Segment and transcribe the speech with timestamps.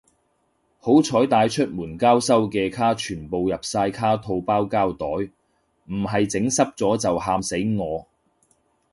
[0.79, 5.31] 好彩帶出門交收嘅卡全部入晒卡套包膠袋，
[5.85, 8.07] 唔係整濕咗就喊死我